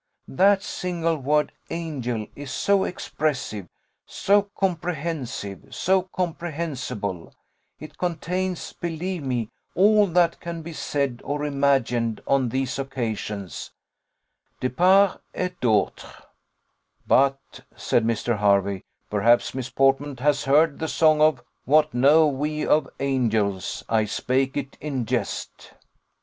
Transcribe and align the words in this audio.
That 0.27 0.63
single 0.63 1.15
word 1.17 1.51
angel 1.69 2.25
is 2.35 2.49
so 2.49 2.85
expressive, 2.85 3.67
so 4.07 4.49
comprehensive, 4.59 5.67
so 5.75 6.01
comprehensible, 6.01 7.35
it 7.79 7.99
contains, 7.99 8.73
believe 8.73 9.21
me, 9.23 9.49
all 9.75 10.07
that 10.07 10.39
can 10.39 10.63
be 10.63 10.73
said 10.73 11.21
or 11.23 11.45
imagined 11.45 12.19
on 12.25 12.49
these 12.49 12.79
occasions, 12.79 13.69
de 14.59 14.71
part 14.71 15.21
et 15.35 15.59
d'autre." 15.61 16.09
"But," 17.05 17.59
said 17.75 18.03
Mr. 18.03 18.39
Hervey, 18.39 18.81
"perhaps 19.11 19.53
Miss 19.53 19.69
Portman 19.69 20.17
has 20.17 20.45
heard 20.45 20.79
the 20.79 20.87
song 20.87 21.21
of 21.21 21.43
'What 21.65 21.93
know 21.93 22.25
we 22.27 22.65
of 22.65 22.89
angels? 22.99 23.83
I 23.87 24.05
spake 24.05 24.57
it 24.57 24.79
in 24.81 25.05
jest. 25.05 25.73